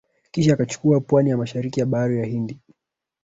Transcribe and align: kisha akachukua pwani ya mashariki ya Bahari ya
kisha 0.31 0.53
akachukua 0.53 0.99
pwani 1.01 1.29
ya 1.29 1.37
mashariki 1.37 1.79
ya 1.79 1.85
Bahari 1.85 2.19
ya 2.19 2.57